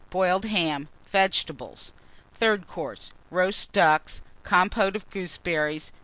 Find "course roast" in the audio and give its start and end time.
2.67-3.71